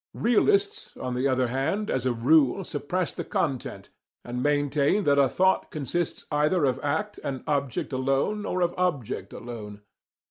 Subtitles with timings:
[0.15, 3.91] Realists, on the other hand, as a rule, suppress the content,
[4.25, 9.31] and maintain that a thought consists either of act and object alone, or of object
[9.31, 9.81] alone.